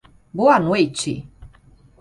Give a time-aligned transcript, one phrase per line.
[0.39, 1.13] Boa noite!